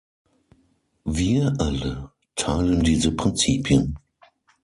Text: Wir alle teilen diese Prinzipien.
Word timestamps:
Wir 1.05 1.53
alle 1.59 2.09
teilen 2.35 2.81
diese 2.81 3.11
Prinzipien. 3.11 3.97